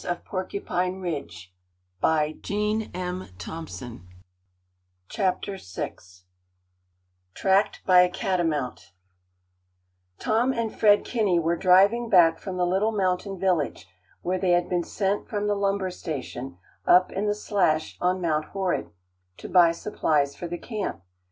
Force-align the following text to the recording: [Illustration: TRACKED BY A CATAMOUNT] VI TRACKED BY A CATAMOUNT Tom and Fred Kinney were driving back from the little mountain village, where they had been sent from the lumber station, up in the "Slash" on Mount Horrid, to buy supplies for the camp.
[Illustration: 0.03 0.65
TRACKED 0.65 1.47
BY 2.01 2.23
A 2.23 2.39
CATAMOUNT] 2.41 4.01
VI 5.11 5.97
TRACKED 7.35 7.85
BY 7.85 8.01
A 8.01 8.09
CATAMOUNT 8.09 8.93
Tom 10.17 10.51
and 10.53 10.75
Fred 10.75 11.05
Kinney 11.05 11.37
were 11.37 11.55
driving 11.55 12.09
back 12.09 12.39
from 12.39 12.57
the 12.57 12.65
little 12.65 12.91
mountain 12.91 13.37
village, 13.39 13.87
where 14.23 14.39
they 14.39 14.53
had 14.53 14.67
been 14.67 14.83
sent 14.83 15.29
from 15.29 15.45
the 15.45 15.53
lumber 15.55 15.91
station, 15.91 16.57
up 16.87 17.11
in 17.11 17.27
the 17.27 17.35
"Slash" 17.35 17.95
on 18.01 18.19
Mount 18.19 18.45
Horrid, 18.45 18.89
to 19.37 19.47
buy 19.47 19.71
supplies 19.71 20.35
for 20.35 20.47
the 20.47 20.57
camp. 20.57 21.03